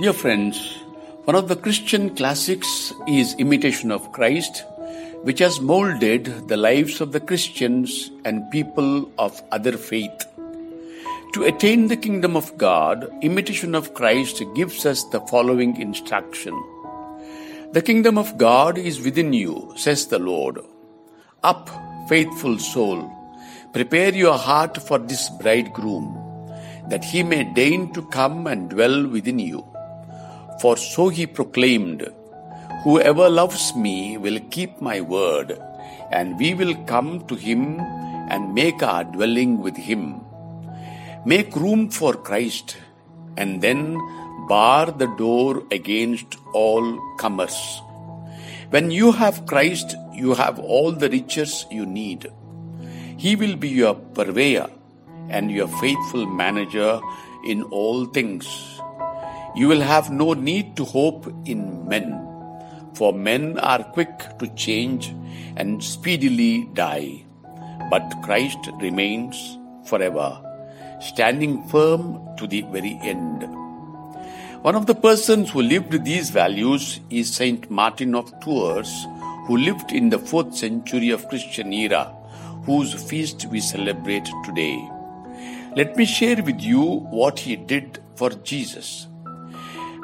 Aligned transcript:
Dear 0.00 0.12
friends, 0.12 0.82
one 1.22 1.36
of 1.36 1.46
the 1.46 1.54
Christian 1.54 2.16
classics 2.16 2.92
is 3.06 3.36
Imitation 3.38 3.92
of 3.92 4.10
Christ, 4.10 4.64
which 5.22 5.38
has 5.38 5.60
molded 5.60 6.48
the 6.48 6.56
lives 6.56 7.00
of 7.00 7.12
the 7.12 7.20
Christians 7.20 8.10
and 8.24 8.50
people 8.50 9.08
of 9.20 9.40
other 9.52 9.76
faith. 9.76 10.26
To 11.34 11.44
attain 11.44 11.86
the 11.86 11.96
kingdom 11.96 12.36
of 12.36 12.58
God, 12.58 13.08
Imitation 13.22 13.76
of 13.76 13.94
Christ 13.94 14.42
gives 14.56 14.84
us 14.84 15.04
the 15.04 15.20
following 15.20 15.80
instruction. 15.80 16.60
The 17.70 17.82
kingdom 17.82 18.18
of 18.18 18.36
God 18.36 18.76
is 18.76 19.00
within 19.00 19.32
you, 19.32 19.74
says 19.76 20.08
the 20.08 20.18
Lord. 20.18 20.58
Up, 21.44 21.70
faithful 22.08 22.58
soul, 22.58 23.08
prepare 23.72 24.12
your 24.12 24.38
heart 24.38 24.76
for 24.76 24.98
this 24.98 25.30
bridegroom, 25.40 26.18
that 26.88 27.04
he 27.04 27.22
may 27.22 27.44
deign 27.44 27.92
to 27.92 28.02
come 28.06 28.48
and 28.48 28.68
dwell 28.68 29.06
within 29.06 29.38
you. 29.38 29.64
For 30.60 30.76
so 30.76 31.08
he 31.08 31.26
proclaimed, 31.26 32.08
Whoever 32.84 33.28
loves 33.30 33.74
me 33.74 34.18
will 34.18 34.38
keep 34.50 34.80
my 34.80 35.00
word, 35.00 35.58
and 36.10 36.38
we 36.38 36.54
will 36.54 36.74
come 36.84 37.26
to 37.28 37.34
him 37.34 37.80
and 37.80 38.54
make 38.54 38.82
our 38.82 39.04
dwelling 39.04 39.60
with 39.60 39.76
him. 39.76 40.20
Make 41.24 41.56
room 41.56 41.90
for 41.90 42.14
Christ, 42.14 42.76
and 43.36 43.60
then 43.60 43.98
bar 44.48 44.90
the 44.90 45.08
door 45.16 45.62
against 45.70 46.36
all 46.52 47.00
comers. 47.16 47.56
When 48.70 48.90
you 48.90 49.12
have 49.12 49.46
Christ, 49.46 49.96
you 50.12 50.34
have 50.34 50.58
all 50.58 50.92
the 50.92 51.08
riches 51.08 51.64
you 51.70 51.86
need. 51.86 52.30
He 53.16 53.36
will 53.36 53.56
be 53.56 53.68
your 53.68 53.94
purveyor 53.94 54.68
and 55.30 55.50
your 55.50 55.68
faithful 55.68 56.26
manager 56.26 57.00
in 57.46 57.62
all 57.64 58.04
things. 58.06 58.46
You 59.56 59.68
will 59.68 59.80
have 59.80 60.10
no 60.10 60.34
need 60.34 60.76
to 60.76 60.84
hope 60.84 61.32
in 61.44 61.86
men, 61.86 62.20
for 62.92 63.12
men 63.12 63.56
are 63.58 63.84
quick 63.84 64.38
to 64.40 64.48
change 64.48 65.14
and 65.56 65.82
speedily 65.82 66.68
die. 66.74 67.24
But 67.88 68.16
Christ 68.24 68.58
remains 68.80 69.58
forever, 69.84 70.40
standing 71.00 71.62
firm 71.68 72.20
to 72.36 72.48
the 72.48 72.62
very 72.62 72.98
end. 73.02 73.42
One 74.62 74.74
of 74.74 74.86
the 74.86 74.94
persons 74.94 75.50
who 75.50 75.62
lived 75.62 76.04
these 76.04 76.30
values 76.30 77.00
is 77.10 77.32
Saint 77.32 77.70
Martin 77.70 78.14
of 78.16 78.32
Tours, 78.40 79.06
who 79.46 79.56
lived 79.56 79.92
in 79.92 80.08
the 80.08 80.18
4th 80.18 80.54
century 80.54 81.10
of 81.10 81.28
Christian 81.28 81.72
era, 81.72 82.12
whose 82.64 82.92
feast 82.94 83.46
we 83.46 83.60
celebrate 83.60 84.28
today. 84.44 84.76
Let 85.76 85.96
me 85.96 86.06
share 86.06 86.42
with 86.42 86.60
you 86.60 86.80
what 86.80 87.38
he 87.38 87.54
did 87.54 88.00
for 88.16 88.30
Jesus. 88.30 89.06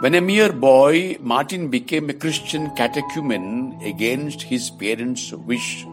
When 0.00 0.14
a 0.14 0.22
mere 0.22 0.50
boy, 0.50 1.18
Martin 1.20 1.68
became 1.68 2.08
a 2.08 2.14
Christian 2.14 2.74
catechumen 2.74 3.78
against 3.82 4.40
his 4.40 4.70
parents' 4.70 5.30
wish, 5.30 5.84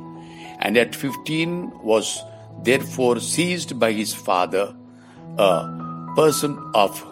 and 0.60 0.78
at 0.78 0.96
15 0.96 1.84
was 1.84 2.24
therefore 2.64 3.20
seized 3.20 3.78
by 3.78 3.92
his 3.92 4.14
father, 4.14 4.74
a 5.38 6.14
person 6.16 6.58
of 6.74 7.06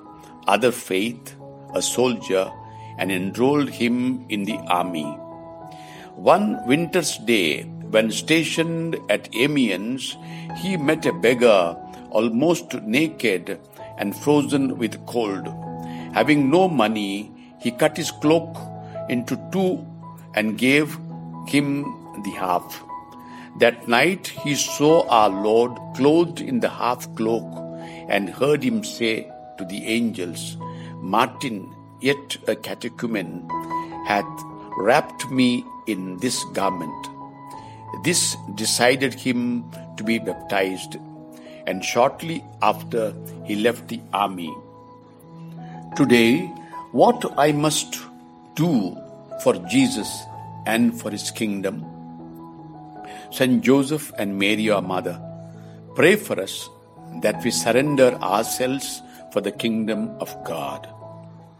other 0.47 0.71
faith, 0.71 1.35
a 1.73 1.81
soldier, 1.81 2.49
and 2.97 3.11
enrolled 3.11 3.71
him 3.71 4.25
in 4.29 4.45
the 4.45 4.57
army. 4.69 5.17
One 6.15 6.65
winter's 6.65 7.17
day, 7.17 7.63
when 7.63 8.09
stationed 8.09 8.95
at 9.09 9.27
Amiens, 9.35 10.15
he 10.59 10.77
met 10.77 11.05
a 11.05 11.11
beggar 11.11 11.75
almost 12.11 12.73
naked 12.83 13.59
and 13.97 14.15
frozen 14.15 14.77
with 14.77 15.05
cold. 15.05 15.64
Having 16.15 16.49
no 16.49 16.69
money, 16.69 17.29
he 17.59 17.71
cut 17.71 17.97
his 17.97 18.09
cloak 18.09 18.57
into 19.09 19.35
two 19.51 19.85
and 20.33 20.57
gave 20.57 20.97
him 21.45 21.83
the 22.23 22.31
half. 22.31 22.83
That 23.59 23.89
night 23.89 24.27
he 24.27 24.55
saw 24.55 25.05
our 25.09 25.29
Lord 25.29 25.77
clothed 25.95 26.39
in 26.39 26.61
the 26.61 26.69
half 26.69 27.13
cloak 27.15 27.43
and 28.07 28.29
heard 28.29 28.63
him 28.63 28.81
say 28.83 29.29
to 29.57 29.65
the 29.65 29.83
angels, 29.85 30.55
Martin, 31.01 31.73
yet 31.99 32.37
a 32.47 32.55
catechumen, 32.55 33.47
hath 34.07 34.43
wrapped 34.77 35.29
me 35.29 35.65
in 35.85 36.17
this 36.19 36.45
garment. 36.53 37.07
This 38.05 38.37
decided 38.55 39.13
him 39.13 39.69
to 39.97 40.03
be 40.03 40.19
baptized, 40.19 40.95
and 41.67 41.83
shortly 41.83 42.43
after 42.61 43.13
he 43.43 43.55
left 43.55 43.89
the 43.89 43.99
army. 44.13 44.53
Today, 45.95 46.47
what 46.91 47.23
I 47.37 47.53
must 47.53 48.01
do 48.55 48.97
for 49.41 49.53
Jesus 49.69 50.23
and 50.65 50.99
for 50.99 51.09
his 51.09 51.31
kingdom? 51.31 51.85
Saint 53.31 53.63
Joseph 53.63 54.11
and 54.17 54.37
Mary, 54.37 54.69
our 54.69 54.81
mother, 54.81 55.15
pray 55.95 56.17
for 56.17 56.37
us 56.37 56.69
that 57.21 57.41
we 57.45 57.49
surrender 57.49 58.13
ourselves 58.15 59.01
for 59.31 59.39
the 59.39 59.53
kingdom 59.53 60.09
of 60.19 60.35
God. 60.43 60.85